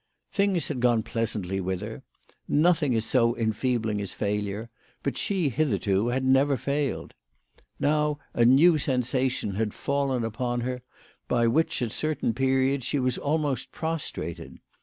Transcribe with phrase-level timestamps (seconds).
[0.31, 2.01] Things had gone pleasantly with her.
[2.47, 4.71] Nothing is so enfeebling as failure;
[5.03, 7.13] but she, hitherto, had never failed.
[7.79, 10.81] Now a new sensation had fallen upon her,
[11.27, 14.57] by which at certain periods she was almost prostrated.